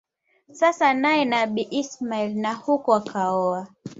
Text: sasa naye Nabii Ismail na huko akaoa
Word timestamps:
sasa 0.59 0.87
naye 1.01 1.25
Nabii 1.25 1.63
Ismail 1.71 2.31
na 2.37 2.53
huko 2.53 2.95
akaoa 2.95 3.67